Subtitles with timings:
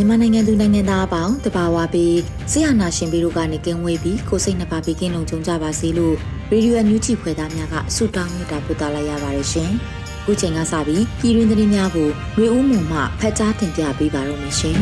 [0.00, 2.18] မြန်မာနိုင်ငံသူနိုင်ငံသားအပေါင်းတဘာဝပြီး
[2.50, 6.14] ဆရာနာရှင်ပြီးတို့ကနေကင်းဝေးပြီးကိုစိတ်နှပါပြီးကင်းလုံးကြုံကြပါစေလို့
[6.50, 9.70] ရေဒီယိုအန်ယူဂျီဖွယ်သားများကဆုတောင်းမြတ်တာပို့သလာရပါတယ်ရှင်။
[10.22, 14.76] အခုချိန်ကစပြီးပြည်တွင်းသတင်းများကိုမျိုးဦးမှုမှဖတ်ကြားတင်ပြပေးပါရမရှင်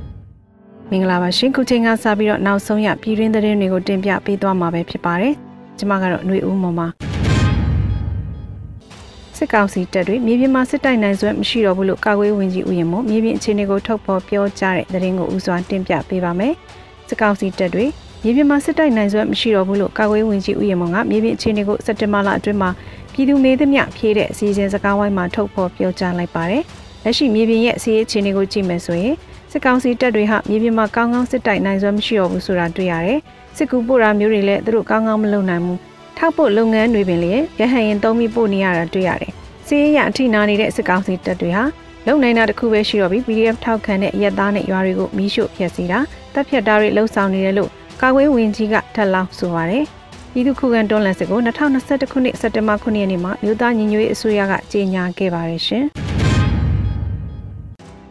[0.90, 5.34] ။မင်္ဂလာပါရှင်။ခုချိန်ကစပြီးတော့နောက်ဆုံးရပြည်တွင်းသတင်းတွေကိုတင်ပြပေးသွားမှာပဲဖြစ်ပါတယ်။
[5.78, 6.82] ကျွန်မကတော့ຫນွေဦးမမ
[9.44, 16.54] စစ်ကောင်စီတပ်တွေမြေပြင်မှာစစ်တိုက်နိုင်စွမ်းမရှိတော့ဘူးလို့ကာကွယ်ဝင်ကြီးဦးရင်မို့မြေပြင်အခြေအနေကိုထုတ်ဖော်ပြောကြားတဲ့သတင်းကိုဥစွာတင်ပြပေးပါမယ်။
[17.08, 17.84] စစ်ကောင်စီတပ်တွေ
[18.22, 22.70] မြေပြင်မှာစစ်တိုက်နိုင်စွမ်းမရှိတော့ဘူးလို့ကာကွယ်ဝင်ကြီးဦးရင်မို့ကမြေပြင်အခြေအနေကိုစက်တင်ဘာလအတွင်းမှာ
[23.12, 26.62] ပြည်သူမေးသမျှဖြေးတဲ့အစည်းအဝေးစကားဝိုင်းမှာထုတ်ဖော်ပြောကြားလိုက်ပါတယ်။
[27.04, 29.14] လက်ရှိမြေပြင်ရဲ့အစည်းအခြေအနေကိုကြည့်မယ်ဆိုရင်
[29.50, 33.18] စစ်ကောင်စီတပ်တွေဟာမြေပြင်မှာကောင်းကောင်းစစ်တိုက်နိုင်စွမ်းမရှိတော့ဘူးဆိုတာတွေ့ရတယ်။
[33.56, 35.80] စစ်ကူပို့တာမျိုးတွေလည်းသူတို့ကောင်းကောင်းမလုပ်နိုင်ဘူး။
[36.18, 39.32] ထောက်ပို့လုပ်ငန်းတွေပင်လည်းရဟန်ရင်သုံးပြီးပို့နေရတာတွေ့ရတယ်။
[39.66, 41.64] စီးရအထိနာနေတဲ့စစ်ကောင်စီတပ်တွေဟာ
[42.06, 45.98] လုံနိုင်တာတစ်ခုပဲရှိတော့ပြီး PDF ထောက်ခံတဲ့ရက်သားနဲ့ရွာတွေကိုမီးရှို့ဖျက်ဆီးတာ
[46.34, 47.70] တပ်ဖြတ်တာတွေလှုံ့ဆော်နေတယ်လို့
[48.02, 49.84] ကာကွယ်ဝင်ကြီးကထပ်လောင်းဆိုပါတယ်။
[50.32, 55.84] ပြည်သူ့ခုခံတွန်းလှန်စစ်ကို2021ခုနှစ်စက်တင်ဘာ9ရက်နေ့မှာမြို့သားညီညွတ်ရေးအစိုးရကကြေညာခဲ့ပါတယ်ရှင်။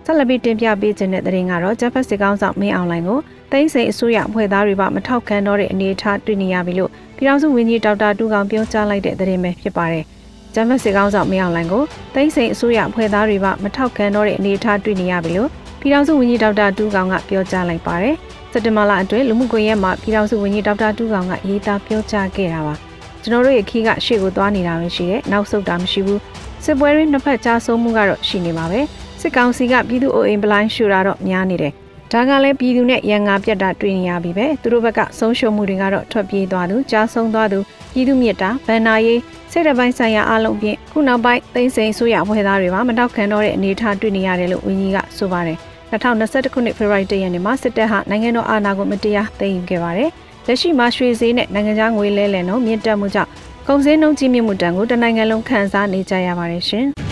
[0.06, 3.20] ဆက်လက်ပြီးတင်ပြပေးခြင်းတဲ့သတင်းကတော့ဂျပန်စစ်ကောင်ဆောင်မင်းအောင်လိုင်ကို
[3.52, 6.92] တိုင်းစိန်အစိုးရဖွဲ့သားတွေပါမထောက်ခံတော့တဲ့အနေအထားတွေ့နေရပြီလို့
[7.24, 10.06] ပြည်ထောင်စုဝန်ကြီးဒေါက်တာတူကောင်ပြောကြားလိုက်တဲ့သတင်းပဲဖြစ်ပါတယ်။
[10.54, 18.16] ဂျပန်စစ်ကောင်ဆောင်မင်းအောင်လိုင်ကိုတိုင်းစိန်အစိုးရဖွဲ့သားတွေပါမထောက်ခံတော့တဲ့အနေအထားတွေ့နေရပြီလို့ပြည်ထောင်စုဝန်ကြီးဒေါက်တာတူကောင်ကပြောကြားလိုက်ပါတယ်။
[18.52, 22.76] စက်တင်ဘာလအတွင်းလူမှုကွန်ရက်မှာပြည်ထောင်စုဝန်ကြီးဒေါက်တာတူကောင်ကရေးသားပြောကြားခဲ့တာပါ။
[23.22, 26.20] ကျွန်တော်တို့ရဲ့ခီးကရှေ့ကိုသွားနေတာပဲရှိတယ်။နောက်ဆုတ်တာမရှိဘူး။
[26.64, 28.80] စစ်ပွဲရင်းနှစ်ဖက်ကြားဆုံးမှုကတော့ရှိနေပါပဲ။
[29.22, 31.74] စစ်ကောင်စီကပြည်သူ့အိုအိမ်ပလိုင်းရှူတာတော့များနေတယ်
[32.14, 37.60] ဒါကလည်းပြည်သူနဲ့ရန်ငါပြတ်တာတွေ့နေရပြီပဲသူတို့ဘက်ကဆုံးရှုံးမှုတွေကတော့ထွက်ပြေးသွားသူကြားဆုံးသွားသူ
[37.94, 39.20] ပြည်သူမြစ်တာဗန်နာရေး
[39.52, 45.58] စစ်တပ်ပိုင်းဆိုင်ရာအလုံးဖြင့်ခုနောက်ပိုင်းသိမ်းစိန်ဆိုရဖွဲ့သားတွေပါမတောက်ခံတော့တဲ့အနေအထားတွေ့နေရတယ်လို့ဝန်ကြီးကဆိုပါတယ်
[45.92, 50.10] 2021ခုနှစ်ဖေဖော်ဝါရီလရက်နေ့မှာစစ်တပ်ဟာနိုင်ငံတော်အာဏာကိုမတရားသိမ်းယူခဲ့ပါတယ်
[50.48, 53.30] လက်ရှိမှာရွှေဈေးနဲ့နိုင်ငံခြားငွေလဲလှယ်နှုန်းမြင့်တက်မှုကြောင့်
[53.68, 56.88] ကုန်စည်နှုန်းကြီးမြင့်မှုတန်ကိုတနိုင်ငံလုံးခံစားနေကြရပါတယ်ရှင်။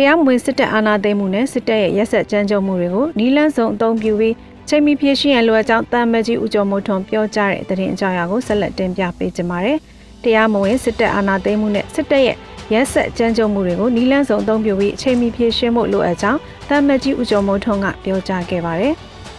[0.00, 4.34] တရားမဝင်စစ်တပ်အာဏာသိမ်းမှုနဲ့စစ်တပ်ရဲ့ရက်စက်ကြမ်းကြုတ်မှုတွေကိုနီးလန်းဆောင်အသုံးပြုပြီး
[4.68, 9.78] ချိန်မီဖြည့်ရှင်းရလိုအပ်ကြောင်းတမ်မကြီးဦးကျော်မိုးထွန်းပြောကြားတဲ့သတင်းအကြောင်းအရာကိုဆက်လက်တင်ပြပေးကြပါမယ်။
[10.22, 12.36] တရားမဝင်စစ်တပ်အာဏာသိမ်းမှုနဲ့စစ်တပ်ရဲ့
[12.72, 18.94] ရက်စက်ကြမ်းကြုတ်မှုတွေကိုနီးလန်းဆောင်အသုံးပြုပြီးချိန်မီဖြည့်ရှင်းမှုလိုအပ်ကြောင်းတမ်မကြီးဦးကျော်မိုးထွန်းကပြောကြားခဲ့ပါတယ်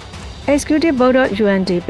[0.53, 1.90] ။Executive Board of UNDP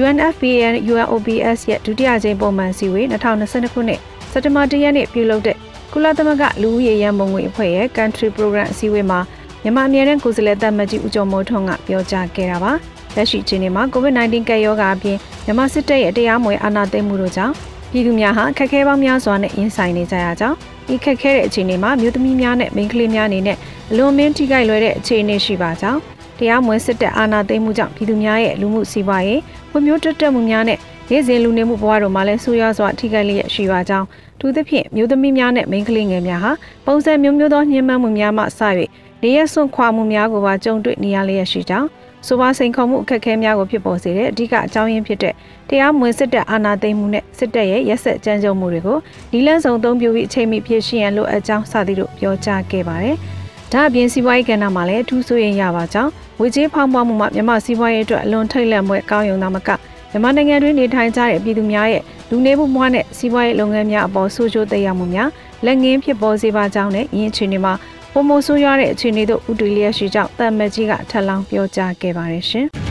[0.00, 4.00] UNFPA and UNOPS ရဲ့ဒုတိယကြိမ်ပုံမှန်စည်းဝေး2022ခုနှစ်
[4.32, 5.56] စက်တင်ဘာ10ရက်နေ့ပြုလုပ်တဲ့
[5.92, 9.20] ကုလသမဂ္ဂလူဦးရေရန်ပုံငွေအဖွဲ့ရဲ့ Country Program အစည်းအဝေးမှာ
[9.62, 12.72] မြန်မာအမြဲတမ်းကိုယ်စားလှယ်တပ်မကြီးဦးကျော်မိုးထွန်းကပြောကြားခဲ့တာပါ။
[13.16, 17.54] လက်ရှိအချိန်မှာ COVID-19 ကပ်ရောဂါအပြင်မြန်မာစစ်တပ်ရဲ့တရားမဝင်အာဏာသိမ်းမှုတို့ကြောင့်
[17.90, 20.56] ပြည်သူများဟာခက်ခဲပေါင်းများစွာနဲ့ရင်ဆိုင်နေကြရကြောင်း
[20.94, 23.56] ဤခက်ခဲတဲ့အခြေအနေမှာမြို့သမီးများနဲ့မိန်းကလေးများအနေနဲ့
[23.90, 26.00] အလွန်မင်းထိခိုက်လွယ်တဲ့အခြေအနေရှိပါကြောင်း
[26.38, 29.40] တရားမဝင်စစ်တပ်အာဏာသိမ်းမှုကြောင့်ပြည်သူများရဲ့လူမှုစီးပွားရေး
[29.70, 30.78] ဖွံ့ဖြိုးတိုးတက်မှုများနဲ့
[31.12, 34.06] နေ့စဉ်လူနေမှုဘဝတို့မှာလည်းဆိုးရွားစွာထိခိုက်လျက်ရှိပါကြောင်း
[34.40, 36.52] သူသဖြင့်မျိုးသမီးများနဲ့မိန်းကလေးငယ်များဟာ
[36.86, 38.46] ပုံစံမျိုးမျိုးသောညှဉ်းပန်းမှုများမှစ၍
[39.22, 41.88] နေရဆွန့်ခွာမှုများကိုပါကြုံတွေ့နေရလျက်ရှိကြောင်း
[42.26, 45.34] ဆိုပါစိန်ခေါ်မှုအခက်အခဲများကိုဖြစ်ပေါ်စေတဲ့အဓိကအကြောင်းရင်းဖြစ်တဲ့
[45.68, 48.98] တရားမဝင်စစ်တပ်အာဏာသိမ်းမှုနဲ့စစ်တပ်ရဲ့ရက်စက်ကြမ်းကြုတ်မှုတွေကို
[49.32, 53.16] နီလန်းဆောင်အသုံးပြုပြီးအချိန်မီဖြစ်ရှင်းရန်လိုအပ်ကြောင်းစသည်တို့ပြောကြားခဲ့ပါတယ်။
[53.72, 56.10] ဒါအပြင်စီးပွားရေးကဏ္ဍမှာလည်းအထူးဆိုရင်ရပါကြောင်း
[56.40, 59.70] ဝေကြေးဖောင်းပွားမှုမှာမြန်မာစီးပွားရေးအတွက်အလွန်ထိတ်လန့်မွဲကောင်းရုံသာမက
[60.10, 65.28] မြန်မာနိုင်ငံတွင်းနေထိုင်ကြတဲ့ပြည်သူများရဲ့လူနေမှုမွားနဲ့စီးပွားရေးလုပ်ငန်းများအပေါ်ဆိုးကျိုးသက်ရောက်မှုများ
[65.66, 67.72] လက်ငင်းဖြစ်ပေါ်စေပါကြောင်းနဲ့ယင်းအခြေအနေမှာ
[68.12, 72.66] ပုံမဆိုးရွားတဲ့အခြေအနေတို့ဥတီလျက်ရှိကြောင်းတမ်မကြီးကထပ်လောင်းပြောကြားခဲ့ပါတယ်ရှင်။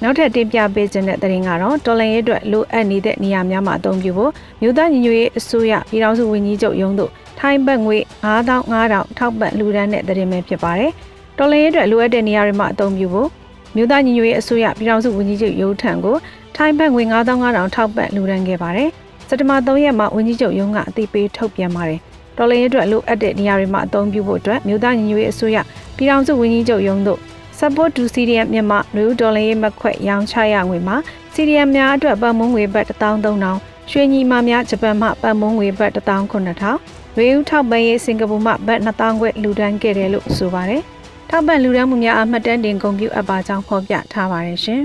[0.00, 10.90] ငနောက်ထပ်တင်ပြပေးခြင်းတဲ့သတင်းကတော့တော်လန်ရေးအတွက်လိုအပ်နေတဲ့နေရာများမှာအသုံးပြုဖို့မြို့သားညီညွတ်ရေးအစိုးရပြည်ထောင်စုဝန်ကြီးချုပ်ရုံးတို့ထိုင်းဘတ်ငွေ9500ထောက်ပံ့လှူဒန်းတဲ့သတင်းပဲဖြစ်ပါတယ်။
[11.38, 13.28] တော်လန်ရေးအတွက်လိုအပ်တဲ့နေရာတွေမှာအသုံးပြုဖို့
[13.76, 16.16] မြို့သားညီညွတ်ရေးအစိုးရပြည်ထောင်စုဝန်ကြီးချုပ်ရုံးထံကို
[16.56, 18.88] ထိုင်းဘတ်ငွေ9500ထောက်ပံ့လှူဒန်းခဲ့ပါတယ်။
[19.28, 22.00] စက်တဘာ3ရက်မှာဝန်ကြီးချုပ်ရုံးကအသိပေးထုတ်ပြန်ပါတယ်။
[22.36, 25.56] တော်လန်ရေးအတွက်လိုအပ်တဲ့နေရာတွေမှာအသုံးပြုဖို့အတွက်မြို့သားညီညွတ်ရေးအစိုးရ
[25.96, 27.20] ပြည်ထောင်စုဝန်ကြီးချုပ်ရုံးတို့
[27.58, 30.96] support to CDM မြန်မာလူဒေါ်လာရေးမခွက်ရောင်းချရငွေမှာ
[31.34, 40.82] CDM များအတွက်ပတ်မုံငွေဘတ်13000ရွှေညီမများဂျပန်မှပတ်မုံငွေဘတ်19000ဝေဦးထောက်ပံ့ရေးစင်ကာပူမှဘတ်2000ခွဲလူဒန်းခဲ့တယ်လို့ဆိုပါတယ်။
[41.36, 44.82] ထောက်ပံ့လူဒန်းမှုများအမှတ်တမ်းတင်ဂုဏ်ပြုအပ်ပါကြောင်းဖော်ပြထားပါတယ်ရှင်။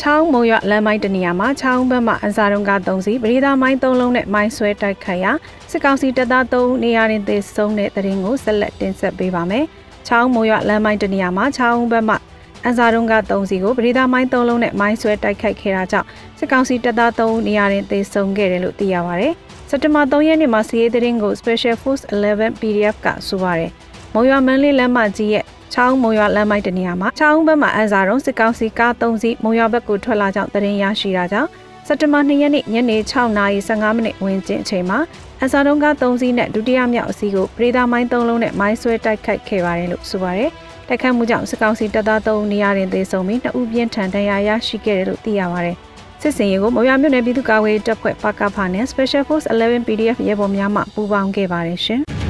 [0.00, 5.32] ချောင်းမုံရလမ်းမိုင်းတနေရာမှာချောင်းဘက်မှအန်စာတုံးက3စီပရိသာမိုင်း3လုံးနဲ့မိုင်းဆွဲတိုက်ခိုက်ရာ
[5.70, 9.64] စစ်ကောင်စီတပ်သား3နေရာတွင်သေဆုံးတဲ့တရင်ကိုဆက်လက်တင်ဆက်ပေးပါမယ်။
[10.08, 12.16] ချောင်းမိုးရွလမ်းမိုင်းတနေရာမှာချောင်းဘက်မှ
[12.64, 16.08] အန်စာတုံးက3စီကိုပရိသာမိုင်း3လုံးနဲ့မိုင်းဆွဲတိုက်ခိုက်ခဲ့တာကြောင့်
[16.38, 19.28] စစ်ကောင်စီတပ်သား3နေရာတွင်သေဆုံးခဲ့တယ်လို့သိရပါဗျ။
[19.70, 23.72] စက်တဘာ3ရက်နေ့မှာစီးရဲသတင်းကို Special Force 11 PDF ကဆိုပါတယ်။
[24.14, 31.48] မုံရွာမန်းလေးလမ်းမကြီးရဲ့ချောင်းမုံရွာလမ်းမိုက်တနေရာမှာချောင်းဘက်မှာအန်စာတုံးစစ်ကောင်စီကား3စီးမုံရွာဘက်ကိုထွက်လာကြောင်းသတင်းရရှိတာကြောင့်
[31.86, 34.98] စက်တဘာ2ရက်နေ့ညနေ6:15မိနစ်ဝန်းကျင်အချိန်မှာ
[35.42, 40.50] အစားတုံးက3စီးနဲ့ဒုတိယမြောက်အစီးကိုပရိသာမိုင်း3လုံးနဲ့မိုင်းဆွဲတိုက်ခိုက်ခဲ့ပါတယ်လို့ဆိုပါတယ်။
[40.88, 45.76] တိုက်ခိုက်မှုကြောင့်စစ်ကောင်စီတပ်သား3နေရာတွင်သေဆုံးပြီး2ဦးပြင်းထန်ဒဏ်ရာရရှိခဲ့တယ်လို့သိရပါတယ်။
[46.22, 52.02] စစ်စင်ရေးကိုမရမြို့နယ်ပြည်သူ့ကာကွယ်တပ်ဖွဲ့ပကဖာနဲ့ Special Force 11 PDF ရဲဘော်များမှပူးပေါင်းခဲ့ပါတယ်ရှင်။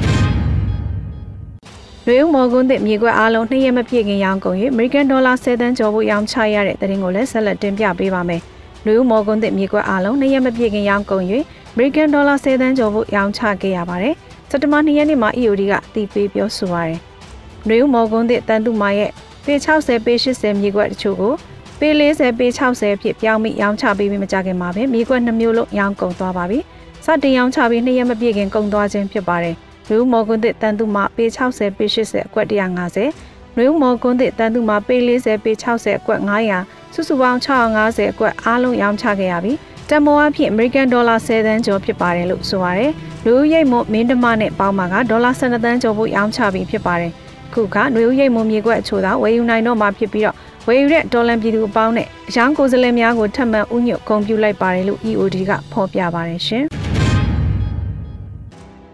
[2.07, 8.41] ရွေးဦးမော်ကွန်းသစ်မြေကွက်အားလုံးနှစ်ရက်မပြည့်ခင်ရောင်းကုန်၍ American Dollar 10သန်းကျော်ဖို့ရောင်းချရတဲ့တဲ့ရင်ကိုလည်းဆက်လက်တင်ပြပေးပါမယ်။
[8.85, 11.23] လူဦးမော်ကွန်းသစ်မြေကွက်အားလုံးနှစ်ရက်မပြည့်ခင်ရောင်းကုန်၍
[11.73, 14.15] American Dollar 10သန်းကျော်ဖို့ရောင်းချခဲ့ရပါတယ်။
[14.49, 16.99] စက်တဘာ2ရက်နေ့မှာ EOD ကတီးပေးပြောဆိုပါတယ်။
[17.67, 19.11] လူဦးမော်ကွန်းသစ်တန်တုမာရဲ့
[19.45, 21.33] ပေ60ပေ80မြေကွက်တချို့ကို
[21.79, 26.59] ပေ40ပေ60အဖြစ်ပြောင်းပြီးရောင်းချပေးပြီးမကြခင်မှာပဲမြေကွက်2မျိုးလုံးရောင်းကုန်သွားပါပြီ။
[27.05, 29.57] စတင်ရောင်းချပြီးနှစ်ရက်မပြည့်ခင်ကုန်သွားခြင်းဖြစ်ပါတယ်။
[29.89, 36.19] လူဦးမော်ကွန်းသစ်တန်တုမာပေ60ပေ80အကွက်150နွေဦးမော်ကွန်းသစ်တန်သူမှာပေ40ပေ60အကွက်
[36.57, 39.57] 900စုစုပေါင်း650အကွက်အားလုံးရောင်းချခဲ့ရပြီး
[39.89, 42.91] တန်မိုးအဖြစ် American Dollar 10သန်းကျော်ဖြစ်ပါတယ်လို့ဆိုပါတယ်။
[43.25, 47.11] လူဦးရိတ်မမင်းတမနဲ့ပေါင်းမှာကဒေါ်လာ12သန်းကျော်ဖို့ရောင်းချပြီးဖြစ်ပါတယ်။
[47.53, 50.35] ခုကနွေဦးရိတ်မမြေကွက်အချို့သာဝယ်ယူနိုင်တော့မှာဖြစ်ပြီးတော့
[50.67, 56.65] ဝယ်ယူတဲ့ဒေါ်လာပြည်သူအပေါင်းနဲ့အရောင်းကိုယ်စားလှယ်များကိုထပ်မံဥညွတ်ဂုဏ်ပြုလိုက်ပါတယ်လို့ EOD ကဖော်ပြပါတယ်ရှင်။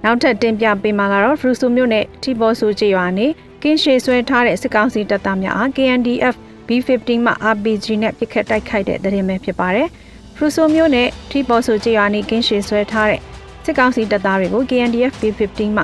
[0.03, 3.27] နောက်ထပ်တင်ပြပေးမှာကတော့ဖရူဆိုမြို့နယ်ထီဘောဆူကျေးရွာနေ
[3.63, 6.35] ကင်းရှေဆွဲထားတဲ့စစ်ကောင်စီတပ်သားများအား KNDF
[6.67, 9.87] B15 မှ RPG နဲ့ပစ်ခတ်တိုက်ခိုက်တဲ့သတင်းပဲဖြစ်ပါတယ်။
[10.35, 13.21] ဖရူဆိုမျိုးနဲ့ထီပေါ်ဆိုကျေးရွာနီကင်းရှည်ဆွဲထားတဲ့
[13.65, 15.83] စစ်ကောင်စီတပ်သားတွေကို KNDF B15 မှ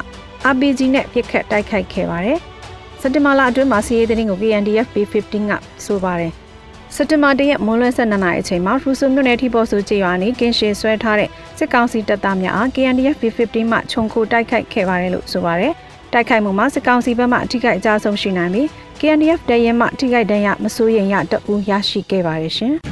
[0.52, 2.40] RPG နဲ့ပစ်ခတ်တိုက်ခိုက်ခဲ့ပါတယ်။
[3.02, 5.52] စက်တင်ဘာလအတွင်းမှာစီးရေးသတင်းကို KNDF B15 က
[5.86, 6.34] ဆိုပါတယ်။
[7.00, 15.74] စက်တင်ဘာတရက်မွန်းလွဲ12နာရီအချိန်မှာဖရူဆိုမြို့နယ်ထီပေါ်ဆိုကျေးရွာနီကင်းရှည်ဆွဲထားတဲ့စစ်ကောင်စီတပ်သားများအား KNDF B15 မှခြုံခိုတိုက်ခိုက်ခဲ့ပါတယ်လို့ဆိုပါတယ်။
[16.14, 18.68] တိုက်ခိုက်မှုမှာစစ်ကောင်စီဘက်မှအထိကအကြဆုံးရှိနိုင်ပြီး
[19.00, 22.74] KNDF တရဲမှထိခိုက်ဒဏ်ရမစိုးရင်ရတအူးရရှိခဲ့ပါတယ်ရှင်။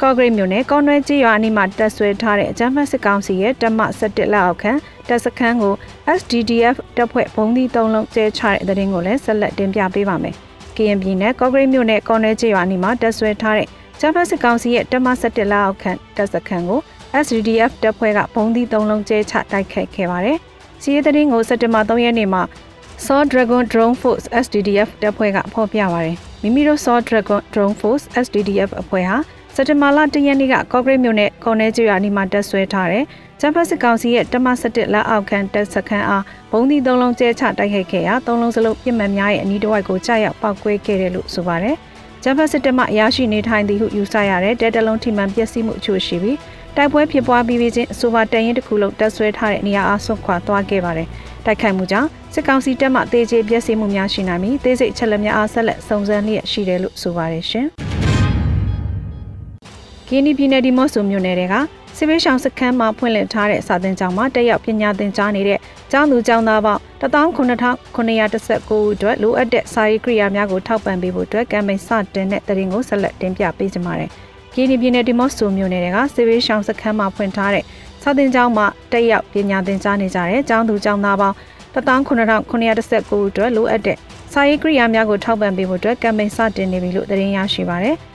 [0.00, 4.72] ကော့ဂရိတ်မြို့နယ်ကော်နွဲကြီးရွာအနီးမှာတက်ဆွဲထားတဲ့အကြမ်းဖက်စစ်ကောင်စီရဲ့တပ်မ17လက်အောက်ခံ
[5.08, 5.74] တပ်စခန်းကို
[6.18, 10.36] SDDF တပ်ဖွဲ့ဘုံသီး၃လုံးကျဲချတဲ့တဲ့ရင်ကိုလည်းဆက်လက်တင်ပြပေးပါမယ်။
[10.76, 13.68] KNB နဲ့ကော့ဂရိတ်မြို့နယ်ကော်နွဲကြီးရွာအနီးမှာတက်ဆွဲထားတဲ့
[14.00, 16.80] ဂျပန်စစ်ကောင်စီရဲ့တပ်မ17လက်အောက်ခံတပ်စခန်းကို
[17.22, 20.38] SDDF တပ်ဖွဲ့ကဘုံသီး၃လုံးကျဲချတိုက်ခိုက်ခဲ့ပါတယ်။
[20.82, 22.42] စီးရဲတဲ့ရင်ကိုစက်တင်ဘာ3ရက်နေ့မှာ
[23.04, 29.16] Saw Dragon Drone Force SDDF တပ်ဖွဲ့ကဖော်ပြပါရယ်မိမိတို့ Saw Dragon Drone Force SDDF အဖွဲ့ဟာ
[29.54, 33.04] စက်တဘာလ၁ရက်နေ့ကကော့ဂရိတ်မြို့နယ်ကော်နယ်ကျွာနီမှာတက်ဆွဲထားတဲ့
[33.44, 41.76] ဂျပန်စစ်ကောင်စီရဲ့တမ17လက်အောက်ခံတပ်စခန်းအားဘုံဒီ၃လုံးကျဲချတိုက်ခိုက်ခဲ့ရာ၃လုံးစလုံးပြစ်မှတ်များရဲ့အနီးတစ်ဝိုက်ကိုကြာရောက်ပောက်ကွဲခဲ့တယ်လို့ဆိုပါတယ်။
[42.24, 46.38] ဂျပန်စစ်တပ်မှရရှိနေထိုင်သည်ဟုယူဆရတဲ့တဲတလုံးထိမှန်ပျက်စီးမှုအချို့ရှိပြီး
[46.76, 51.08] တိုက်ပွဲဖြစ်ပွားပြီးပြီးချင်းအဆိုပါတရင်တစ်ခုလုံးတက်ဆွဲထားတဲ့နေရာအားဆွတ်ခွာသွားခဲ့ပါတယ်။
[51.46, 57.66] တိုက်ခိုက်မှုကြောင့်စစ်ကောင်စီတပ်မှတေကျေပြည့်စုံမှုများရှိနိုင်ပြီးသေးစိတ်ချက်လက်များအားဆက်လက်စုံစမ်းလျက်ရှိတယ်လို့ဆိုပါတယ်ရှင်။
[60.08, 61.54] ကင်းဒီပြည်နယ်ဒီမော့ဆိုမြို့နယ်တွေက
[61.96, 65.58] စစ်ပေးရှောင်စခန်းမှာဖွင့်လှစ်ထားတဲ့စာသင်ကျောင်းမှာတက်ရောက်ပညာသင်ကြားနေတဲ့
[65.92, 74.10] ကျောင်းသူကျောင်းသားပေါင်း18919ဦးအတွက်လိုအပ်တဲ့စာရေးကိရိယာများကိုထောက်ပံ့ပေးဖို့အတွက်ကမ်ပိန်းစတင်တဲ့တရင်ကိုဆက်လက်တင်ပြပေးကြပါမယ်။
[74.54, 77.64] ကင်းဒီပြည်နယ်ဒီမော့ဆိုမြို့နယ်တွေကစစ်ပေးရှောင်စခန်းမှာဖွင့်ထားတဲ့
[78.02, 81.36] စာသင်ကျောင်းမှာတက်ရောက်ပညာသင်ကြားနေကြတဲ့ကျောင်းသူကျောင်းသားပေါင်း
[81.74, 83.96] 18919အတွက်လိုအပ်တဲ့
[84.32, 87.96] စာရေးကိရိယာများကိုထောက်ပံ့ပေးဖို့အတွက်ကမ်ပိန်းစတင်နေပြီလို့သတင်းရရှိပါရယ်။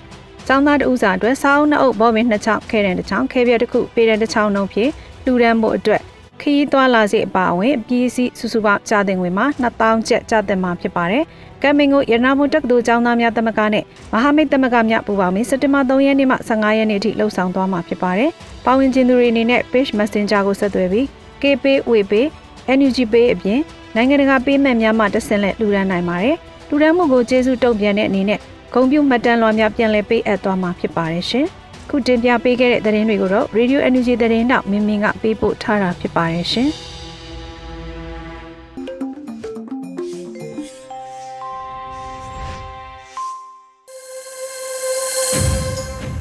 [0.50, 4.92] ကျောင်းသားတဦးစာအတွက်စာအုပ်နှစ်အုပ်ဘောမင်းနှစ်ချောင်းခဲတဲ့တစ်ချောင်းခဲပြတစ်ခုပေတဲ့တစ်ချောင်းနှုံးဖြင့်
[5.26, 6.02] လူဒန်းဖို့အတွက်
[6.42, 11.24] ခရီးသွားလာစေအပါအဝင်ပြည်စည်းစုစုပေါင်းကြာတင်ငွေမှာ2000ကျပ်ကြာတင်မှာဖြစ်ပါတယ်။
[11.62, 18.30] ကမ်မင်ကိုရနာမွန်တက္ကသိုလ်ကျောင်းသားများသမဂ္ဂနဲ့မဟာမိတ်သမဂ္ဂများပူးပေါင်းပြီးစက်တင်ဘာ3ရက်နေ့မှ15ရက်နေ့ထိလှုပ်ဆောင်သွားမှာဖြစ်ပါတယ်။
[18.66, 21.06] ပါဝင်ခြင်းသူတွေအနေနဲ့ Page Messenger ကိုဆက်သွယ်ပြီး
[21.42, 22.26] KPay Waypay
[22.78, 23.60] NUG Pay အပြင်
[23.96, 26.36] နိုင်ငံတကာပေးမှတ်များမှတက်ဆင်လက်လူဒန်းနိုင်ပါတယ်။
[26.70, 28.40] လူဒန်းမှုကိုကျေးဇူးတုံ့ပြန်တဲ့အနေနဲ့
[28.74, 31.46] ဂုံပြူမှတ်တမ်းလွှာများပြန်လည်ပေးအပ်သွားမှာဖြစ်ပါတယ်ရှင်။
[31.90, 36.70] ခုတင်ပြပေးခဲ့တဲ့သတင်းတွေကိုတော့ Radio NUG သတင်းတောက်မင်းမင်းကပေးပို့ထားတာဖြစ်ပါတယ်ရှင်။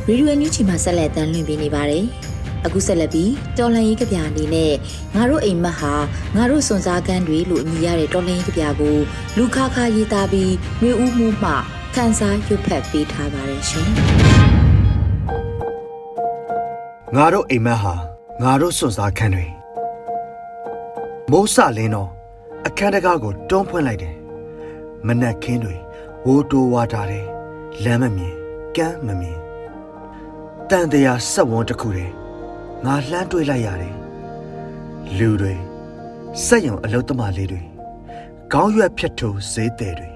[0.08, 2.04] ရေဒီယိုအန်ယူချီမှာဆက်လက်တမ်းလွှင့်ပေးနေပါတယ်။
[2.66, 4.72] အခုဆက်လက်ပြီးတော်လှန်ရေးကြပြအနေနဲ့
[5.14, 5.94] ငါတို့အိမ်မက်ဟာ
[6.36, 8.96] ငါတို့စွန်စားကန်းတွေလို့အမည်ရတဲ့တော်လှန်ရေးကြပြကို
[9.36, 11.50] လူခါခါရေးသားပြီးမျိုးဦးမှုမှ
[12.00, 13.88] ခန်းစားရွတ်ဖတ်ပေးထားပါတယ်ရှင်။
[17.16, 17.94] ငါတို့အိမ်မက်ဟာ
[18.42, 19.46] ငါတို့စွန်စားခန်းတွေ
[21.30, 22.10] မိုးစလင်းတော့
[22.66, 24.16] အခန်းတကားကိုတွန်းဖွင့်လိုက်တယ်။
[25.06, 25.74] မနက်ခင်းတွေ
[26.26, 27.26] ဝိုးတိုးဝါထားတယ်။
[27.84, 28.34] လမ်းမမြင်
[28.76, 29.38] ကမ်းမမြင်
[30.70, 32.12] တန်တရားဆက်ဝန်းတစ်ခုတည်း
[32.84, 33.94] ငါလှမ်းတွေးလိုက်ရတယ်
[35.18, 35.54] လူတွေ
[36.44, 37.62] စက်ယုံအလုတ်သမားလေးတွေ
[38.52, 40.15] ခေါင်းရွက်ဖြတ်ထိုးဈေးတယ်တွေ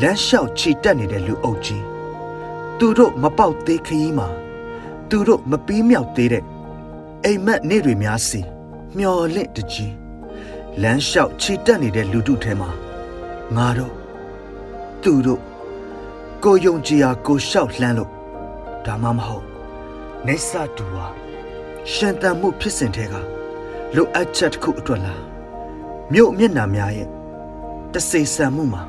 [0.00, 1.84] လမ်းလျှောက်ချီတက်နေတဲ့လူအုပ်ကြီး
[2.78, 4.28] သူတို့မပေါက်သေးခရီးမှာ
[5.08, 6.44] သူတို့မပြီးမြောက်သေးတဲ့
[7.24, 8.40] အိမ်မက်နေ့တွေများစီ
[8.96, 9.94] မျော်လင့်တကြီး
[10.82, 12.70] လမ်းလျှောက်ချီတက်နေတဲ့လူတို့ထဲမှာ
[13.56, 13.94] ငါတို့
[15.02, 15.42] သူတို့
[16.44, 18.10] ကိုယုံကြည်ရာကိုလျှောက်လှမ်းလို့
[18.86, 19.46] ဒါမှမဟုတ်
[20.26, 21.06] နေဆာတူဟာ
[21.92, 23.14] ရှင်တန်မှုဖြစ်စဉ်ထဲက
[23.94, 25.22] လိုအပ်ချက်တစ်ခုအတွက်လား
[26.12, 27.08] မြို့မျက်နှာများရဲ့
[27.92, 28.82] တစေဆန်မှုမှာ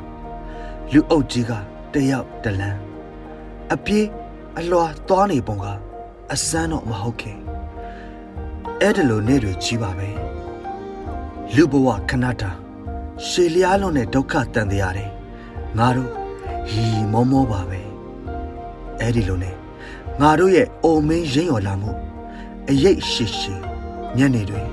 [0.93, 1.51] လူအုပ်ကြီးက
[1.93, 2.79] တယောက်တလန်း
[3.73, 4.07] အပြေး
[4.59, 5.65] အလွာသွားနေပုံက
[6.33, 7.39] အစမ်းတော့မဟုတ်ခင်
[8.81, 10.09] အဲ့ဒါလိုနေတွေကြီးပါပဲ
[11.55, 12.51] လူဘဝခဏတာ
[13.27, 15.11] ရှေလျားလုံးနဲ့ဒုက္ခတန်တရားတယ်
[15.77, 16.11] ငါတို့
[16.69, 17.79] ဟီမောမောပါပဲ
[18.99, 19.55] အဲ့ဒီလိုနဲ့
[20.21, 21.91] ငါတို့ရဲ့အိုမင်းရင်းရော်လာမှု
[22.69, 23.53] အရေးရှိရှိ
[24.17, 24.67] ညနေတွင်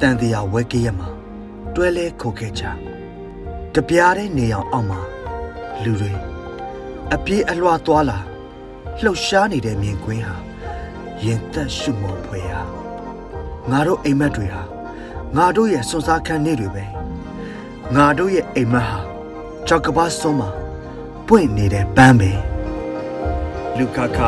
[0.00, 1.08] တန်တရားဝဲကေးရမှာ
[1.74, 2.64] တွဲလဲခိုခဲ့ကြ
[3.76, 5.00] တပြားတဲ့နေအောင်အောက်မှာ
[5.82, 6.12] လူတွေ
[7.14, 8.18] အပြေးအလွှာသွားလာ
[9.02, 10.36] လှုပ်ရှားနေတဲ့မြင်ကွင်းဟာ
[11.24, 12.62] ရင်သက်ရှုမောဖွယ်ဟာ
[13.70, 14.62] ငါတို့အိမ်မက်တွေဟာ
[15.36, 16.84] ငါတို့ရဲ့စွန်စားခန်းနေတွေပဲ
[17.94, 18.98] ငါတို့ရဲ့အိမ်မက်ဟာ
[19.66, 20.50] ကြောက်ကပါဆုံးမှာ
[21.26, 22.30] ပွင့်နေတဲ့ပန်းပဲ
[23.76, 24.18] လူခခ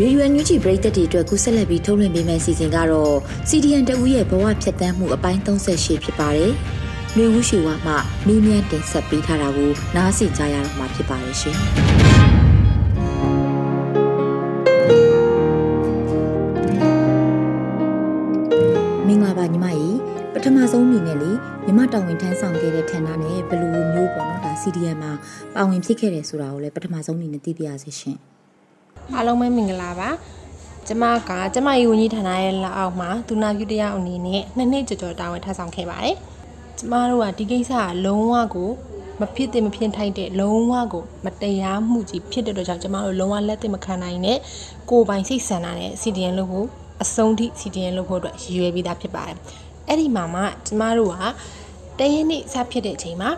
[0.00, 3.16] ရေဒီယိုညူချီပရိသတ်တွေအတွက်ကူးဆက်လက်ပြီးထုတ်လွှင့်ပေးမယ့်စီစဉ်ကတော့
[3.48, 6.52] CDN တဦးရဲ့ဘဝဖြတ်သန်းမှုအပိုင်း38ဖြစ်ပါတယ်။
[7.16, 7.92] မျိုးဦးရှိဝါမှ
[8.26, 11.56] မင်းမြန်းတင်ဆက်ပေးထားတာကိုနားဆင်ကြရတော့မှာဖြစ်ပါတယ်ရှင်။
[19.06, 19.96] မင်္ဂလာပါညီမကြီး
[20.34, 21.30] ပထမဆုံးအနေနဲ့လေ
[21.66, 25.12] ညီမတောင်ဝင်ထမ်းဆောင်ခဲ့တဲ့ဌာနနဲ့ဘယ်လိုမျိုးပေါ့နော်ဒါ CDN မှာ
[25.54, 28.18] ပါဝင်ဖြစ်ခဲ့တယ်ဆိုတာကိုလည်းပထမဆုံးအနေနဲ့သိပြရစီရှင်။
[29.14, 30.10] အားလုံးပဲမင်္ဂလာပါ
[30.86, 36.16] ကျမကကျမရေဝန်ကြီးဌာနရဲ့လက်အောက်မှာဒုနာပြုတရားအနေနဲ့နှစ်နှစ်ကြော်ကြော်တာဝန်ထမ်းဆောင်ခဲ့ပါတယ်
[36.78, 38.70] ကျမတို့ကဒီကိစ္စကလုံးဝကို
[39.20, 44.38] မဖြစ်သင့်မဖြစ်ထိုက်တဲ့လုံးဝကိုမတရားမှုကြီးဖြစ်တဲ့အတွက်ကြောင့်ကျမတို့လုံးဝလက်သင့်မခံနိုင်တဲ့
[44.90, 46.66] ကိုယ်ပိုင်စိတ်ဆန္ဒနဲ့ CDN လုပ်ဖို့
[47.02, 49.36] အဆုံးထိ CDN လုပ်ဖို့အတွက်ရည်ရွယ်ပြီးသားဖြစ်ပါတယ်
[49.88, 51.22] အဲ့ဒီမှာမှကျမတို့က
[51.98, 53.30] တရက်နေ့စဖြစ်တဲ့အချိန်မှာ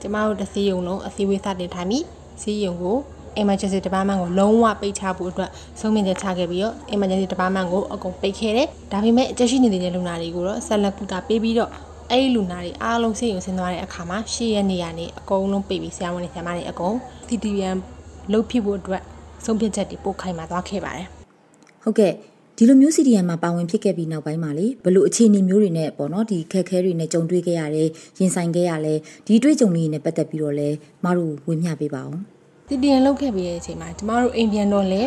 [0.00, 2.04] ကျမတို့တစည်းရုံလုံးအစည်းအဝေးစတင်ထိုင်ပြီး
[2.42, 2.96] စီးရုံကို
[3.42, 11.70] emergency department ကိုလုံးဝပိတ်ချဖို့အတွက်ဆုံးဖြတ်ချက်ချခဲ့ပြီးတော့ emergency department ကိုအကုန်ပိတ်ခဲ့တယ်။ဒါပေမဲ့အကျရှိနေတဲ့လူနာတွေကိုတော့ဆက်လက်ကုသပေးပြီးတော့
[12.10, 16.94] အဲ့ဒီလူနာတွေအားလုံးဆေးရုံဆင်းသွားတဲ့အခါမှာရှေ့ရက်နေရနေအကုန်လုံးပိတ်ပြီးဆရာဝန်တွေဆရာမတွေအကုန်
[17.28, 17.78] CTVM
[18.32, 19.02] လုပ်ဖြစ်ဖို့အတွက်
[19.44, 21.06] ဆုံးဖြတ်ချက်တွေပို့ခိုင်းมาသွားခဲ့ပါတယ်။
[21.82, 22.12] ဟုတ်ကဲ့
[22.56, 28.94] ဒီလိုမျိုး CDM မှာပါဝင်ဖြစ်ခဲ့ပြီးနောက်ပိုင်းမှာလေဘလို့အခြေအနေမျိုးတွေနဲ့ပေါ့နော်ဒီခက်ခဲတွေနဲ့ကြုံတွေ့ခဲ့ရတယ်ရင်ဆိုင်ခဲ့ရလဲ
[29.26, 30.68] ဒီတွေ့ကြုံလေးတွေနဲ့ပတ်သက်ပြီးတော့လဲ
[31.04, 32.20] မတို့ဝေမျှပေးပါအောင်
[32.70, 35.02] တည်တည်လောက်ခဲ့ပြီးတဲ့အချိန်မှာကျမတို့အိမ်ပြန်တော့လဲ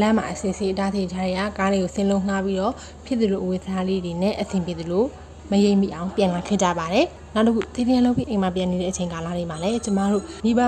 [0.00, 2.74] လမ်းမှာအစီအစီအတားစီထားရကားလေးကိုဆင်းလုံးငှားပြီးတော့
[3.06, 5.04] ဖြစ်သလိုအဝေးစားလေးတွေနဲ့အဆင်ပြေသလို
[5.50, 10.60] မရိပ်မိအောင်ပြန်လာခဲ့ကြပါတယ်နောက်တစ်ခုတည်တည်လောက်ပြီးအိမ်မှာပြန်နေတဲ့အချိန်ကာလလေးမှာလည်းကျမတို့မိဘ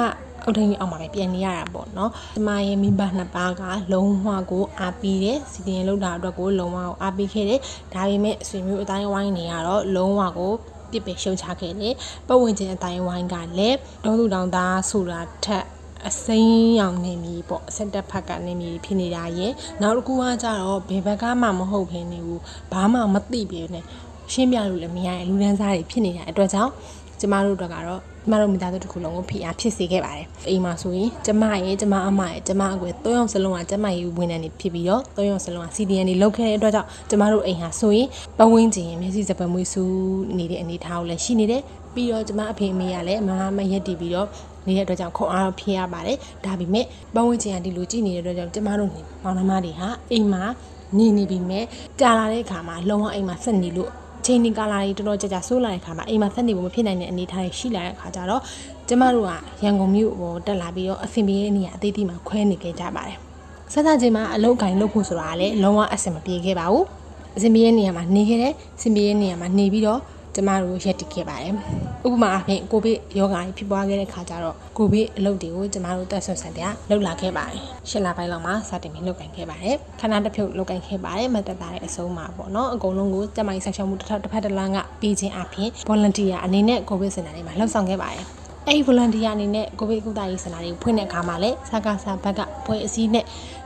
[0.45, 7.61] အုတ်ထင်းကြီးအောင်မှာပဲပြန်နေရတာပေါ့နော်။ကျမရဲ့မိဘနှစ်ပါးကလုံးဝကိုအားပေးတယ်။စီတင်လောက်တာအတွက်ကိုလုံးဝကိုအားပေးခဲ့တယ်။
[7.95, 10.53] ဒါပေမဲ့ဆွေမျိုးအတိုင်းဝိုင်းနေရတော့လုံးဝကို
[10.91, 11.95] ပြစ်ပယ်ရှုံချခဲ့တယ်။
[12.29, 15.65] ပတ်ဝန်းကျင်အတိုင်းဝိုင်းကလည်းတုံးသူတောင်သားဆိုတာထက်
[16.09, 19.52] အစိမ်းရောင်နေမီပေါ့အဆက်တက်ဖက်ကနေမီဖြစ်နေတာရဲ့
[19.83, 22.42] နောက်တစ်ခုကကြတော့ဘယ်ဘက်ကမှမဟုတ်ဘဲနေဘူး
[22.73, 23.80] ဘာမှမသိပြနေ
[24.33, 26.73] ရှင်းပြလို့လည်းမရရင်လူဒန်းစားတွေဖြစ်နေတဲ့အတွက်ကြောင့်
[27.21, 38.09] ကျမတို့တို့ကတော့ကျမတို့မိသားစုတစ်ခုလုံးကိုဖိအားဖြစ်စေခဲ့ပါတယ်အိမ်မှာဆိုရင်ကျမရဲ့ကျမအမရဲ့ကျမအကွယ်၃ယောက်စလုံးကကျမရဲ့ဝန်ထမ်းတွေဖြစ်ပြီးတော့၃ယောက်စလုံးက CDN တွေလုပ်ခဲ့တဲ့အတွက်ကြောင့်ကျမတို့အိမ်ဟာဆိုရင်
[38.39, 39.83] ပဝင်းကျင်မျက်စိစပယ်မွေးဆူ
[40.39, 41.62] နေတဲ့အနေအထားကိုလည်းရှိနေတယ်
[41.95, 44.29] ပြီးတော့ကျမအဖေအမေကလည်းမမမရက်တည်ပြီးတော့
[44.67, 46.85] နေတဲ့အတွက်ကြောင့်ခုံအားတော့ဖြစ်ရပါတယ်ဒါပေမဲ့
[47.15, 48.91] ပဝင်းကျင်ကဒီလိုကြည့်နေတဲ့အတွက်ကြောင့်ကျမတို့
[49.25, 50.45] မောင်နှမတွေဟာအိမ်မှာ
[50.99, 51.65] နေနေပြီမဲ့
[52.00, 53.91] ကြာလာတဲ့အခါမှာလုံးဝအိမ်မှာဆက်နေလို့
[54.27, 58.43] ချိန်ဒီကာလာတွေတော်တော်ကြာကြာဆိုးလာတဲ့ခါမှာအိမ်မှာဆက်နေဖို့မဖြစ်နိုင်တဲ့အနေအထားတွေရှိလာတဲ့ခါကျတော့
[58.89, 59.31] ကျမတို့က
[59.65, 63.17] ရန်ကုန်မြို့ကိုတက်လာပြီးတော့အဆင်ပြေတဲ့နေရာအသေးသေးမှာခွဲနေခဲ့ကြပါတယ်။
[63.73, 66.85] ဆက်စချင်းမှာအလုပ်ကိုင်လုပ်ဖို့ဆိုတာကလည်းလုံးဝအဆင်မပြေခဲ့ပါဘူး။
[67.37, 70.00] အဆင်ပြေတဲ့နေရာမှာနေခဲ့တယ်။အဆင်ပြေတဲ့နေရာမှာနေပြီးတော့
[70.35, 71.55] ကျမတို့ရက်တည်ခဲ့ပါတယ်။
[72.07, 88.25] ဥပမာအဖြစ်ကိုဗစ်ရောဂါကြီးဖြစ်ပွားခဲ့တဲ့ခါကျတော့ကိုဗစ်အလုပ်တွေကိုကျမတို့တက်ဆွတ်ဆန်တဲ့လှုပ်လာခဲ့ပါတယ်။ရှစ်လပိုင်းလောက်မှာစတင်ပြီးလှုပ်ကိုင်ခဲ့ပါတယ်။ခဏတစ်ဖြုတ်လှုပ်ကိုင်ခဲ့ပါတယ်။မတက်တာတဲ့အဆုံးမှာပေါ့နော်။အကုန်လုံးကိုကျမကြီးဆက်ရှောက်မှုတစ်ထပ်တစ်ဖက်တစ်လမ်းကပြီးခြင်းအပြင် volunteer အနေနဲ့ကိုဗစ်စင်တာတွေမှာလှုပ်ဆောင်ခဲ့ပါတယ်။
[88.67, 93.25] အဲ့ဒီ volunteer အနေနဲ့ကိုဗစ်ကုသရေးစင်တာတွေကိုဖွင့်တဲ့အခါမှာလည်းစကားစာဘက်ကဖွဲ့အစည်းနဲ့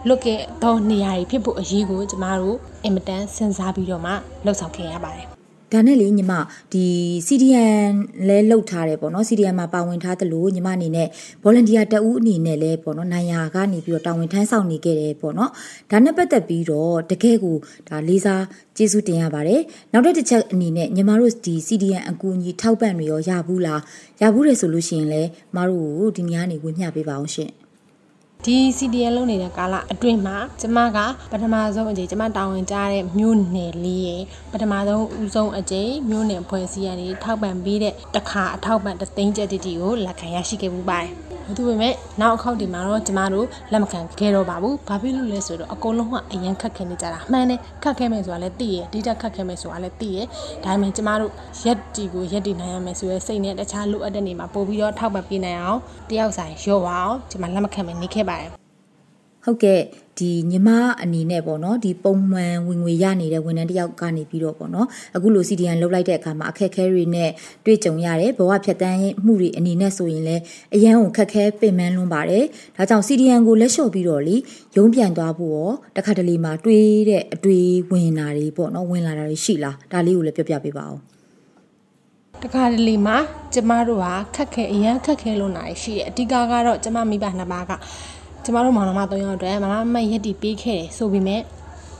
[0.08, 4.12] လွတ်ခဲ့သောနေရာတွေဖြစ်ဖို့အရေးကိုကျမတို့အင်မတန်စဉ်းစားပြီးတော့မှ
[4.44, 5.26] လှုပ်ဆောင်ခဲ့ရပါတယ်
[5.74, 6.32] ဒါနဲ့လေညီမ
[6.72, 6.86] ဒီ
[7.26, 7.92] CDN
[8.28, 11.08] လဲလှုပ်ထားတယ်ပေါ့နော် CDN မှာပါဝင်ထားသလိုညီမအနေနဲ့
[11.44, 15.50] volunteer တဦးအနေနဲ့လဲပေါ့နော်နိုင်ရာကနေပြီးတော့တာဝန်ထမ်းဆောင်နေခဲ့တယ်ပေါ့နော်
[15.90, 17.56] ဒါနဲ့ပတ်သက်ပြီးတော့တကယ်ကို
[17.88, 18.44] ဒါလေးစား
[18.76, 19.62] ကျေးဇူးတင်ရပါတယ်
[19.92, 23.80] နောက်တစ်ချက်အနေနဲ့ညီမတို့ဒီ CDN အကူအညီထောက်ပံ့တွေရောရဘူးလား
[24.20, 25.22] ရဘူးတယ်ဆိုလို့ရှိရင်လဲ
[25.56, 27.63] မတို့ကိုဒီညနေဝင်မျှပေးပါအောင်ရှင်
[28.46, 30.98] ဒီ CDN လုပ်နေတဲ့ကာလအတွင်းမှာကျမက
[31.32, 34.22] ပထမဆုံးအကြိမ်ကျမတာဝန်ကြားတဲ့မြို့နယ်လေးရဲ့
[34.52, 41.12] ပထမဆုံးဦးဆုံးအကြိမ်မြို့နယ်ဖွဲ့စည်းရနေထောက်ပံ့ပေးတဲ့တခါအထောက်ပံ့တသိန်းကျပ်တီတီကိုလက်ခံရရှိခဲ့မှုပါတယ်။
[41.56, 50.18] ဒါပေမဲ့နောက်အခောက်ဒီမှာတော့ကျမတို့လက်မခံခဲ့တော့ပါဘူး။ဘာဖြစ်လို့လဲဆိုတော့အကုန်လုံးကအရန်ခက်ခဲနေကြတာ။မှန်တယ်ခက်ခဲမယ်ဆိုတာလည်းသိရ။ဒီတက်ခက်ခဲမယ်ဆိုတာလည်းသိရ။
[50.64, 51.32] ဒါပေမဲ့ကျမတို့
[51.64, 58.50] ရက်တီကိုရက်တီနိုင်ရမယ်ဆိုရဲစိတ်နဲ့တခြားလိုအပ်တဲ့နေမှာပို့ပြီးတော့ထောက်ပံ့ပေးနိုင်အောင်တယောက်ဆိုင်ရော့ပါအောင်ကျမလက်မခံမယ်နေခဲ့ပါတယ်
[59.44, 59.80] ဟုတ်ကဲ့
[60.18, 60.68] ဒီညီမ
[61.02, 64.86] အနေနဲ့ပေါ့နော်ဒီပုံမှန်ဝင်ငွေရနေတဲ့ဝန်ထမ်းတယောက်ကနေပြီးတော့ပေါ့နော်
[65.16, 67.30] အခုလို CDN လုတ်လိုက်တဲ့အခါမှာအခက်အခဲတွေနဲ့
[67.64, 70.42] တွေ့ကြုံရတယ်ဘဝဖြတ်တန်းမှုတွေအနေနဲ့ဆိုရင်လည်း
[70.74, 72.44] အရန်ကိုခက်ခဲပင်ပန်းလွန်းပါတယ်
[72.76, 74.36] ဒါကြောင့် CDN ကိုလက်လျှော့ပြီးတော့လေ
[74.76, 80.98] ရုံးပြန်သွားဖို့ရောတခါတလေမှာတွေးတဲ့အတွေးဝင်တာတွေပေါ့နော်ဝင်လာတာတွေရှိလားဒါလေးကိုလည်းပြောပြပေးပါဦး
[82.42, 83.16] တခါတလေမှာ
[83.54, 87.72] ကျမတို့ဟာခက်ခဲအရန်ခက်ခဲလို့နာရှိတယ်အဓိကကတော့ကျမမိဘနှစ်ပါးက
[88.44, 91.40] ကျမတို့မောင်နှမ၃ယောက်အတွက်မမမရက်တီပေးခဲ့တယ်ဆိုပေမဲ့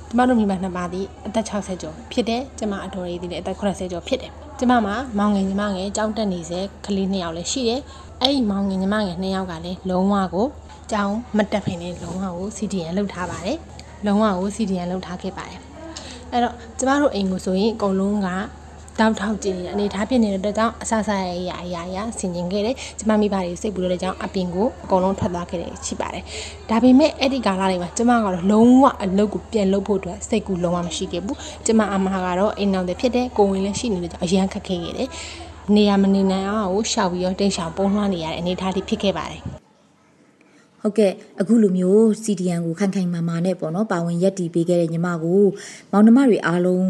[0.09, 7.81] ကျမတို့မိဘနှစ်ပါးသည်အသက်60ကျော်ဖြစ်တယ်ကျမအတော်ရည်သည်လည်းအသက်80ကျော်ဖြစ်တယ်ကျမမှာမောင်ငယ်ညီမငယ်ကြောင်းတက်နေစေကလေးနှစ်ယောက်လည်းရှိတယ်
[8.21, 10.47] အဲ့ဒီမောင်ငယ်ညီမငယ်နှစ်ယောက်ကလည်းလုံးဝကို
[10.93, 13.59] ကြောင်းမတက်ဖိနေလုံးဝကို CDN လောက်ထားပါတယ်
[14.07, 15.61] လုံးဝကို CDN လောက်ထားခဲ့ပါတယ်
[16.33, 18.29] အဲ့တော့ကျမတို့အိမ်ကိုဆိုရင်အကုန်လုံးက
[19.01, 26.25] တောက်ထောက်ကြည့်အနေထားဖြစ်နေတဲ့အတွက်ကြောင့်အဆဆရရအရာရဆင်ကျင်ခဲ့တယ်ကျမမိဘတွေစိတ်ပူတဲ့ကြောင့်အပြင်ကိုအကုန်လုံးထွက်သွားခဲ့တယ်ရှိပါတယ်
[26.71, 35.09] ဒါပေမဲ့အဲ့ဒီကာလတွေမှာကျမကတော့လုံးဝအလုပ်ကိုပြန်လုပ်ဖို့အတွက်စိတ်ကူလုံးဝမရှိခဲ့ဘူးကျမအမကတော့အိမ်နောက်တဲ့ဖြစ်တဲ့ကိုဝင်လည်းရှိနေတဲ့ကြောင့်အရန်ခက်ခဲခဲ့တယ်
[35.75, 39.43] နေရမနေနိုင်အောင်ကိုရှောက်ပြီးတော့တိတ်ရှောင်ပုံလွှမ်းနေရတဲ့အနေအထားတွေဖြစ်ခဲ့ပါတယ်
[40.81, 45.43] ဟုတ်ကဲ့အခုလိုမျိုး CDN ကိုခိုင်ခိုင်မာမာနဲ့ပေါ့နော်ပါဝင်ရက်တီပေးခဲ့တဲ့ညီမကို
[45.91, 46.85] မောင်နှမတွေအားလုံး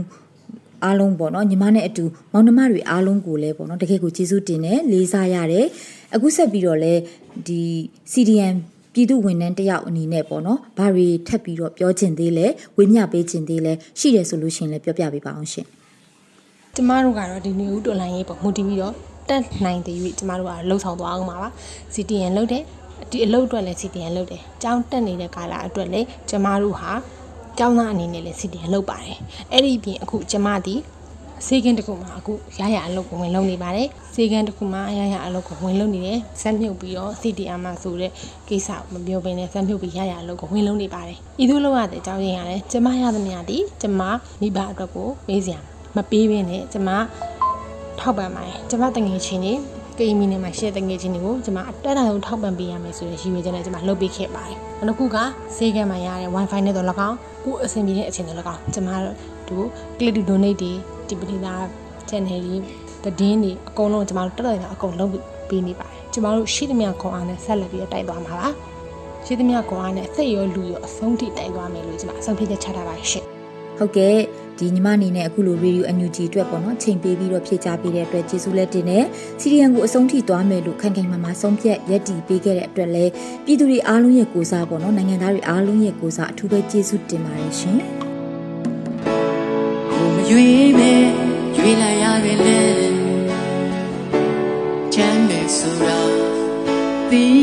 [0.85, 5.67] အားလုံးပေါ့နော်ညီမနဲ့အတူမောင်နှမတွေအားလုံးကိုလည်းပေါ့နော်တကယ်ကိုကျေးဇူးတင်တယ်လေးစားရတယ်
[6.15, 7.01] အခုဆက်ပြီးတော့လည်း
[7.47, 7.63] ဒီ
[8.13, 8.57] CDM
[8.93, 15.67] ပြည်သူဝန်ထမ်းတယောက်အနေနဲ့ပေါ့နော်ဘာတွေထပ်ပြီးတော့ပြောချင်သေးလဲဝေမျှပေးချင်သေးလဲရှိတယ်ဆိုလို့ရှိရင်လည်းပြောပြပေးပါအောင်ရှင်
[16.75, 18.95] ကျမတို့ကတော့ဒီနေဦးတော်လိုင်းရေးပေါ့မူတည်ပြီးတော့
[19.29, 21.49] တက်နိုင်တဲ့၍ကျမတို့ကလှုပ်ဆောင်သွားအောင်ပါပါ
[21.95, 22.63] CDN လုပ်တယ်
[23.11, 26.93] ဒီအလုပ်အတွက်လည်း CDN လုပ်တယ်။ကြောင်းတက်နေတဲ့ကာလအတွက်လည်းကျမတို့ဟာ
[27.59, 29.19] ကျောင်းသားအနေနဲ့လည်း CDN လုပ်ပါတယ်
[29.53, 30.75] အဲ့ဒီပြင်အခုကျမဒီ
[31.47, 38.11] စေကင်းတစ်ခုမှာအခုရရအလုပ်ကိုဝင်လုပ်နေပါတယ်စေကင်းတစ်ခုမှာရရအလုပ်ကိုဝင်လုပ်နေတယ်စက်မြုပ်ပြီးတော့ CDM မှာဆိုတဲ့
[38.49, 45.61] ကိစ္စမပြောဘဲနဲ့စက်မြုပ်ပြီးရရအလုပ်ကိုဝင်လုပ်နေပါတယ်ဤသို့လုပ်ရတဲ့အကြောင်းရင်းကလည်းကျမရသမျှဒီကျမမိဘအတွက်ကိုပေးစရာ
[45.97, 46.89] မပေးဘဲနဲ့ကျမ
[47.99, 49.53] ထောက်ပံ့ပါတယ်ကျမတငယ်ချင်းနေ
[49.99, 55.17] ကိမီနဲ့မှာရှယ်တငယ်ချင်းတွေကိုကျွန်မအတက်တာဆုံးထောက်ပံ့ပေးရမယ်ဆိုတဲ့ရည်ရွယ်ချက်နဲ့ကျွန်မလုပ်ပေးခဲ့ပါတယ်။နောက်တစ်ခုက
[55.57, 58.91] ဈေးကမှာရတဲ့ Wi-Fi နဲ့တော့၎င်းကိုအဆင်ပြေတဲ့အချိန်တွေ၎င်းကျွန်မ
[59.49, 59.67] တို့
[59.99, 60.73] click to donate တွေ
[61.09, 61.63] ဒီပတိသား
[62.09, 62.41] channel
[63.03, 65.11] တွေတည်င်းတွေအကုန်လုံးကျွန်မတို့တက်တက်အကုန်လုံး
[65.49, 68.49] ပေးနေပါတယ်။ကျွန်မတို့ရှိသမျှခွန်အားနဲ့ဆက်လက်ပြီးတိုက်သွားမှာပါ။
[69.25, 73.27] ရှိသမျှခွန်အားနဲ့စိတ်ရောလူရောအဆုံးထိတိုက်သွားမယ်လို့ကျွန်မအဆုံးဖြတ်ချက်ချထားပါတယ်ရှင့်။
[73.79, 74.19] ဟုတ်ကဲ့
[74.59, 79.05] ဒီညီမအနေနဲ့အခုလိုရေဒီယိုအန်ယူဂျီအတွက်ပေါ့နော်ချိန်ပေးပြီးတော့ဖြည့်ချပေးတဲ့အတွက်ကျေးဇူးလက်တင်တယ်
[79.41, 83.11] စီရီယန်ကိုအဆုံးထိသွားမယ်လို့ခိုင်ခိုင်မာမာဆုံးဖြတ်ရက်တီပေးခဲ့တဲ့အတွက်လည်း
[83.45, 87.79] ပြည်သူတွေအားလုံးရဲ့ကိုစားပေါ့နော်နိုင်ငံသားတွေအားလုံးရဲ့ကိုစားအထူးပဲကျေးဇူးတင်ပါတယ်ရှင်
[89.93, 91.03] ကိုမရွေးမဲ့
[91.57, 92.85] ရွေးလိုက်ရခဲ့လေ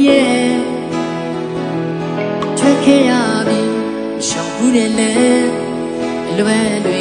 [0.08, 0.52] ရဲ့
[2.58, 3.12] ထွက်ခဲ့ရ
[3.48, 3.62] ပြီ
[4.28, 5.12] ရှောင်ဘူးတယ်လေ
[6.38, 7.01] လွယ်တွေ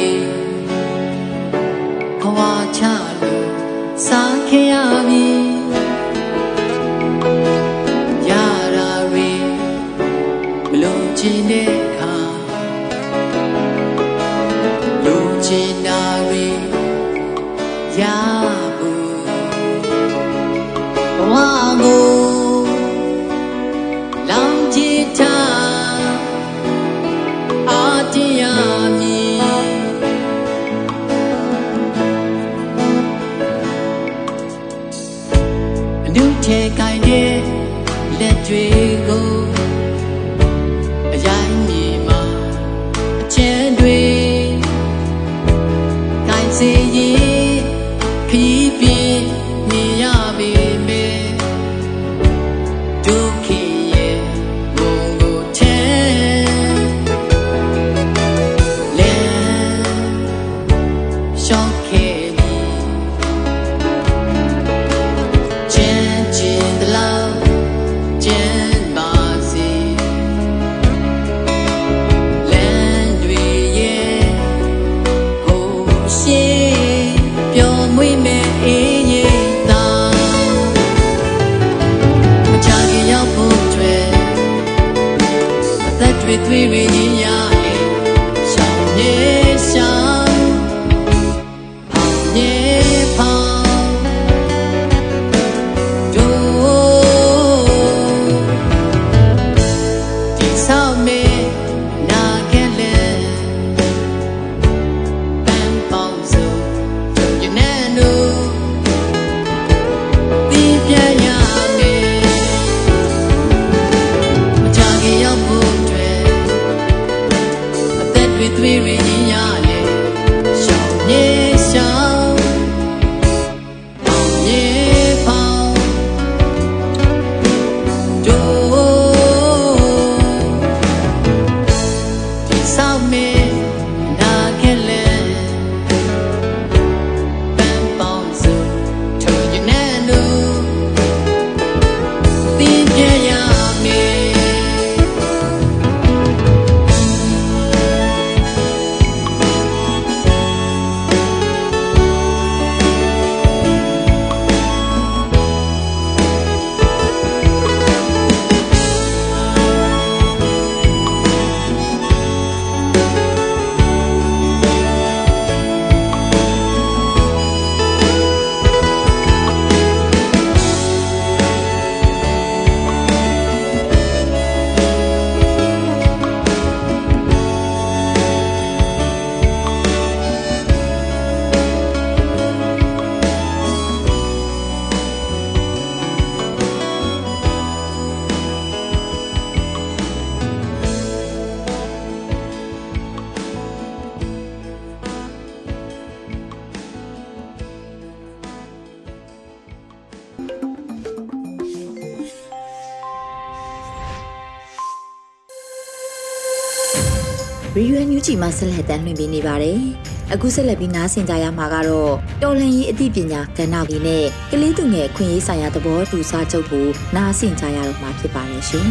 [208.57, 209.81] ဆက်လက်တမ်းလွှင့်ပေးနေပါတယ်။
[210.33, 218.87] အခုဆက်လက်ပြီးနားဆင်ကြရမှာကတော့တော်လန်ရေးအသိပညာကဏ္ဍကြီးနဲ့ကလေးသူငယ်အခွင့်အရေးဆိုင်ရာသဘောတူစာချုပ်ကိုနားဆင်ကြရတော့မှာဖြစ်ပါတယ်ရှင်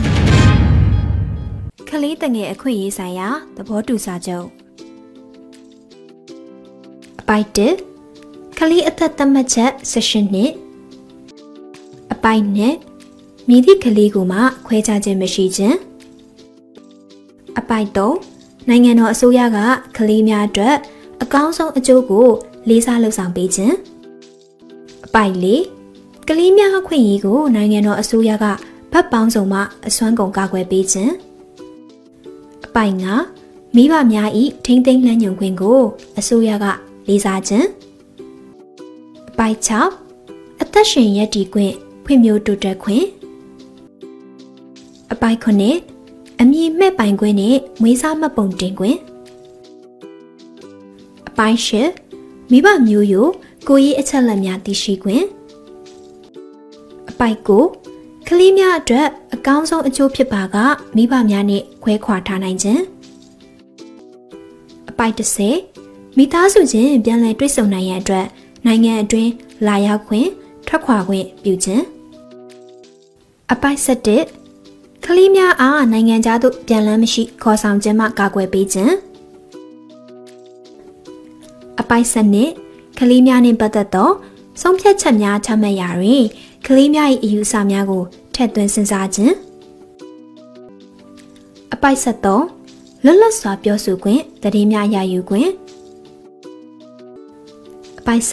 [1.88, 4.46] ခလေးတငယ်အခွင့်အရေးဆိုင်ရာသဘောတူစာချုပ်
[7.20, 7.74] အပိုက်တစ်
[8.58, 10.52] ခလေးအသက်သတ်မှတ်ချက် session နှစ်
[12.12, 12.74] အပိုက်နဲ့
[13.48, 15.76] မြည်သည့်ခလေးကိုမှခွဲခြားခြင်းမရှိခြင်း
[17.58, 18.16] အပိုက်သုံး
[18.68, 19.58] နိုင်ငံတော်အစိုးရက
[19.96, 20.76] ခလေးများအတွက်
[21.22, 22.26] အကောင်းဆုံးအကျိုးကို
[22.68, 23.74] လေးစားလှုပ်ဆောင်ပေးခြင်း
[25.06, 25.62] အပိုက်လေး
[26.28, 28.44] ကလေးများအခွင့်အရေးကိုနိုင်ငံတော်အစိုးရက
[28.92, 31.12] ဗတ်ပေါင်းစုံမှအစွမ်းကုန်ကာကွယ်ပေးခြင်း
[32.66, 33.04] အပိုင်က
[33.76, 35.80] မိဘများဤထိမ့်သိမ်းလမ်းညွန်ခွင့်ကို
[36.18, 36.66] အစိုးရက
[37.08, 37.66] လေးစားခြင်း
[39.30, 39.56] အပိုင်
[40.08, 43.04] 6အသက်ရှင်ရည်တည်ခွင့်ဖွံ့ဖြိုးတိုးတက်ခွင့်
[45.12, 45.99] အပိုင်9
[46.42, 48.98] အမည်မဲ့ပိုင်ခွင့်နဲ့မွေးစားမှတ်ပုံတင်ခွင့်
[51.28, 51.58] အပိုင်
[52.04, 53.32] 10မိဘမျိုးရိုး
[53.68, 55.24] ကိုရေးအချက်လက်များသိရှိခွင့်
[57.10, 57.36] အပိုင်
[57.86, 60.56] 9ကလေးများအတွက်အကောင်းဆုံးအကျိုးဖြစ်ပါက
[60.96, 62.82] မိဘများနဲ့ခွဲခွာထားနိုင်ခြင်း
[64.90, 65.14] အပိုက်
[65.66, 68.26] 30မိသားစုချင်းပြန်လည်တွေ့ဆုံနိုင်ရန်အတွက်
[68.66, 69.30] နိုင်ငံအတွင်း
[69.66, 70.28] လာရောက်ခွင့်
[70.66, 71.84] ထွက်ခွာခွင့်ပြုခြင်း
[73.52, 74.39] အပိုက်7
[75.04, 78.94] ကလေးများအားနိုင်ငံသားတို့ပြန်လန်းမရှိခေါ်ဆောင်ခြင်းမှကာကွယ်ပေးခြင်း
[81.80, 82.06] အပိုက်
[82.54, 84.10] 7ကလေးများနှင့်ပတ်သက်သော
[84.60, 86.24] ဆုံးဖြတ်ချက်များချမှတ်ရာတွင်
[86.66, 88.02] ကလေးများ၏အယူအဆများကို
[88.34, 89.34] ထည့်သွင်းစဉ်းစားခြင်း
[91.72, 91.98] အပိုက်
[92.54, 95.50] 73လွတ်လပ်စွာပြောဆိုခွင့်တည်င်းများရယူခွင့်
[97.98, 98.24] အပိုက်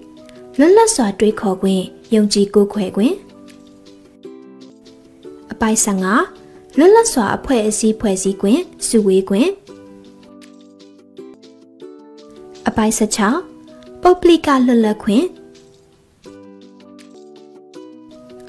[0.00, 1.82] 74လွတ်လပ်စွာတွေးခေါ်ခွင့်
[2.14, 3.29] ယုံကြည်ကိုးခွဲခွင့်အ
[5.60, 5.78] ပိုက်
[6.26, 9.50] 15လွတ်လပ်စွာအဖွဲ့အစည်းဖွဲ့စည်းခွင့်စုဝေးခွင့်
[12.68, 12.94] အပိုက်
[13.50, 15.24] 16ပုဂ္ဂလိကလွတ်လပ်ခွင့်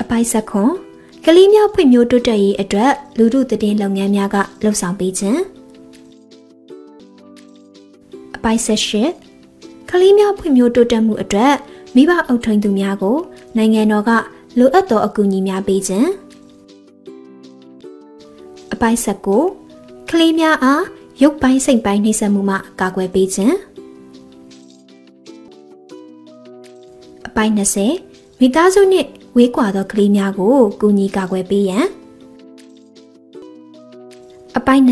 [0.02, 0.28] အပိုက်
[0.76, 5.39] 19ကလေးများဖွံ့ဖြိုးတိုးတက်ရေးအတွက်လူမှုတည်င်းလုပ်ငန်းများကလှုပ်ဆောင်ပေးခြင်း
[8.36, 8.62] အပိုက်
[9.26, 11.54] 18ကလေးများဖွံ့ဖြိုးတိုးတက်မှုအတွက်
[11.95, 13.17] မိဘအုပ်ထိန်သူများကို
[13.58, 14.12] နိုင်ငံတော်က
[14.58, 16.21] လိုအပ်သောအကူအညီများပေးခြင်းအ
[18.82, 19.00] ပိုက်
[19.58, 20.84] 19ကလေးများအား
[21.22, 23.56] ရုပ်ပိုင်းစိတ်ပိုင်းနှိမ့်ဆက်မှုမှကာကွယ်ပေးခြင်း
[27.28, 27.54] အပိုက်
[27.98, 31.86] 20မိသားစုနှင့်ဝေးကွာသောကလေးများကိုကူညီကာကွယ်ပေးရန်
[34.58, 34.84] အပိုက်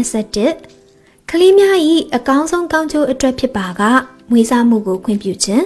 [0.60, 1.76] 21ကလေးများ၏
[2.16, 3.82] အကောင်းဆုံးကောင်းကျိုးအတွက်ဖြစ်ပါက
[4.30, 5.66] မွေးစားမှုကိုခွင့်ပြုခြင်း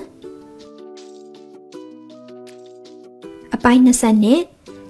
[3.54, 4.42] အပိုက်20နှစ်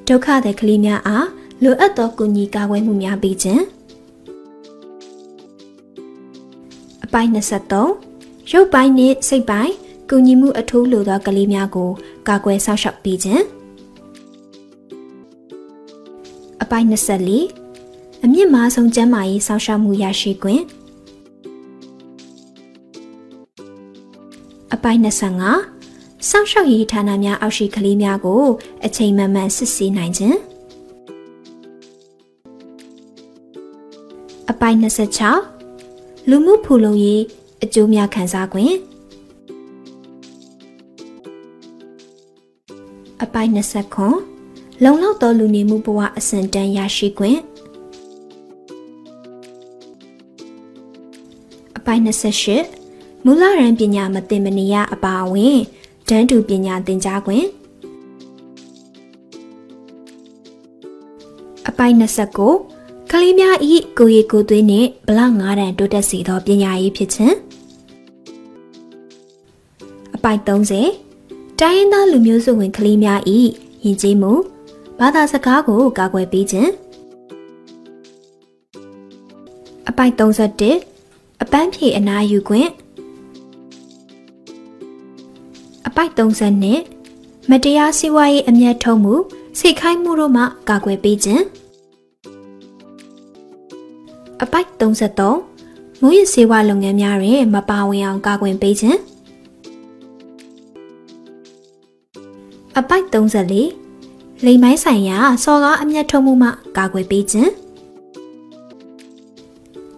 [0.07, 1.27] ဒုက္ခသည်ကလေးများအား
[1.63, 3.63] လိုအပ်သောကူညီကာကွယ်မှုများပေးခြင်း
[7.05, 7.29] အပိုက်
[7.89, 9.73] 23ရုပ်ပိုင်းနှင့်စိတ်ပိုင်း
[10.09, 11.89] ကူညီမှုအထူးလိုသောကလေးများကို
[12.27, 13.43] ကာကွယ်ဆောက်ရှောက်ပေးခြင်း
[16.61, 16.85] အပိုက်
[17.51, 20.63] 24အမြင့်မားဆုံးကျန်းမာရေးဆောက်ရှောက်မှုရရှိခွင့်
[24.73, 28.43] အပိုက်25စောင့်ရှောက်ရေးဌာနများအောက်ရှိကလေးများကို
[28.85, 30.37] အချိန်မှန်မှန်စစ်ဆေးနိုင်ခြင်း
[34.50, 34.76] အပိုက်
[35.52, 37.22] 26လူမှုဖူလုံရေး
[37.62, 38.54] အကျိုးများခံစား권
[43.22, 43.50] အပိုက်
[44.16, 47.20] 29လုံလောက်သောလူနေမှုဘဝအဆင့်တန်းရရှိ권
[51.76, 52.02] အပိုက်
[52.64, 55.58] 28မူလရန်ပညာမသိမနေရအပါအဝင်
[56.08, 57.28] တန်းတူပညာသင်ကြား권
[61.68, 62.71] အပိုက်29
[63.15, 67.35] ကလေးများဤကိုရီကိုသွေးနှင့်ဘလ9တန်တိုးတက်စေသောပညာရေးဖြစ်ခြင်း
[70.15, 73.39] အပိုက်30တိုင်းရင်းသားလူမျိုးစုဝင်ကလေးများဤ
[73.83, 74.31] ယဉ်ကျေးမှု
[74.99, 76.71] ဘာသာစကားကိုကာကွယ်ပေးခြင်း
[79.89, 82.69] အပိုက်31အပန်းဖြေအနာယူခွင့်
[85.87, 89.15] အပိုက်32မတရားစီးပွားရေးအမျက်ထုတ်မှု
[89.59, 91.43] စိတ်ခိုင်းမှုတို့မှကာကွယ်ပေးခြင်း
[94.43, 94.69] အပိုက်
[95.39, 98.99] 33မူရစေဝါလုပ်ငန်းများတွင်မပါဝင်အောင်ကာကွယ်ပေးခြင်း
[102.77, 107.51] အပိုက်34လိမ်မိုင်းဆိုင်ရာစော်ကားအမျက်ထုတ်မှုမှကာကွယ်ပေးခြင်း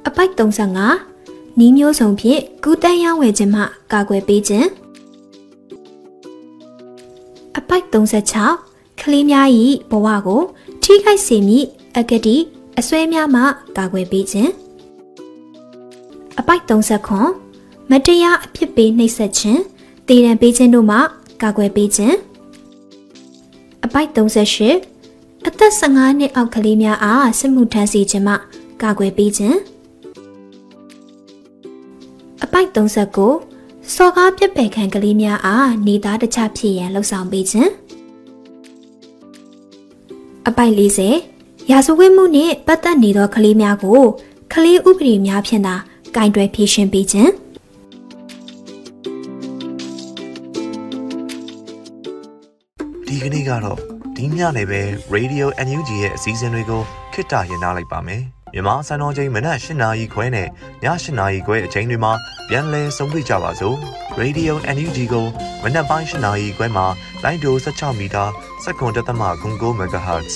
[0.08, 0.32] အပိုက်
[0.96, 3.62] 35နီးမျိုးစုံဖြင့်ကူးတန်းရောင်းဝယ်ခြင်းမှ
[3.94, 4.68] ကာကွယ်ပေးခြင်း
[7.58, 9.48] အပိုက်36ကလေးများ၏
[9.90, 10.42] ဘဝကို
[10.84, 12.38] ထိခိုက်စေမည့်အကတိ
[12.80, 13.42] အစွဲများမှ
[13.78, 14.52] ကာကွယ်ပေးခြင်း
[16.40, 16.64] အပိုက်
[17.30, 19.62] 39မတရားအဖြစ်ပေးနှိပ်စက်ခြင်း
[20.08, 20.98] တည်ရန်ပေးခြင်းတို့မှ
[21.42, 22.16] ကာကွယ်ပေးခြင်း
[23.86, 28.34] အပိုက်38အသက်15နှစ်အောက်ကလေးများအားစစ်မှုထမ်းစီခြင်းမှ
[28.82, 29.58] ကာကွယ်ပေးခြင်း
[32.44, 37.70] အပိုက်39စော်ကားပြက်ပယ်ခံကလေးများအားနေသားတခြားဖြစ်ရန်လှုံ့ဆော်ပေးခြင်း
[40.48, 41.35] အပိုက်40
[41.72, 44.02] ရာဇဝတ်မှုနှင့်ပတ်သက်နေသောကလေးများကို
[44.54, 45.76] ကလေးဥပဒေများဖြင့်သာ
[46.16, 47.32] ကင်တွယ်ဖြေရှင်းပေးခြင်း
[53.08, 53.80] ဒီကနေ့ကတော့
[54.16, 54.82] ဒီညနေပဲ
[55.16, 56.82] Radio NUG ရဲ့အစည်းအဝေးကို
[57.14, 58.24] ခਿੱတရရလိုက်ပါမယ်
[58.54, 60.50] မြန်မာစံတော်ချိန်မနက်၈နာရီခွဲနဲ့ည
[60.84, 62.14] ၈နာရီခွဲအချိန်တွေမှာ
[62.50, 63.78] ပြန်လည်ဆုံးဖြတ်ကြပါစို့
[64.20, 65.26] Radio NUG ကို
[65.64, 66.86] မနက်ပိုင်း၈နာရီခွဲမှာ
[67.24, 68.24] လိုင်းဒို16မီတာ
[68.64, 70.36] စက္ကန့်တသမ9 MHz